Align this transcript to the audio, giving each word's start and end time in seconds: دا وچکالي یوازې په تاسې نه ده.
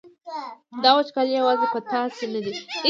دا 0.83 0.91
وچکالي 0.97 1.31
یوازې 1.39 1.65
په 1.73 1.79
تاسې 1.91 2.25
نه 2.33 2.39
ده. 2.45 2.53